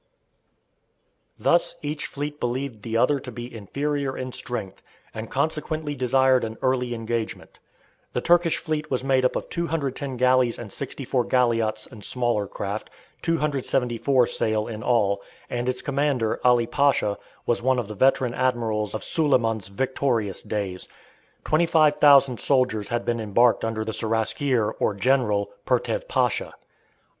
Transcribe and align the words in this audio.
Thus 1.37 1.75
each 1.83 2.07
fleet 2.07 2.39
believed 2.39 2.81
the 2.81 2.97
other 2.97 3.19
to 3.19 3.31
be 3.31 3.53
inferior 3.55 4.17
in 4.17 4.31
strength, 4.31 4.81
and 5.13 5.29
consequently 5.29 5.93
desired 5.93 6.43
an 6.43 6.57
early 6.63 6.95
engagement. 6.95 7.59
The 8.13 8.21
Turkish 8.21 8.57
fleet 8.57 8.89
was 8.89 9.03
made 9.03 9.23
up 9.23 9.35
of 9.35 9.47
210 9.51 10.17
galleys 10.17 10.57
and 10.57 10.73
64 10.73 11.25
galliots 11.25 11.85
and 11.85 12.03
smaller 12.03 12.47
craft, 12.47 12.89
274 13.21 14.25
sail 14.25 14.65
in 14.65 14.81
all, 14.81 15.21
and 15.51 15.69
its 15.69 15.83
commander, 15.83 16.39
Ali 16.43 16.65
Pasha, 16.65 17.19
was 17.45 17.61
one 17.61 17.77
of 17.77 17.87
the 17.87 17.93
veteran 17.93 18.33
admirals 18.33 18.95
of 18.95 19.03
Suleiman's 19.03 19.67
victorious 19.67 20.41
days; 20.41 20.87
25,000 21.45 22.39
soldiers 22.39 22.89
had 22.89 23.05
been 23.05 23.19
embarked 23.19 23.63
under 23.63 23.85
the 23.85 23.93
Seraskier, 23.93 24.71
or 24.79 24.95
General, 24.95 25.51
Pertev 25.67 26.07
Pasha. 26.07 26.55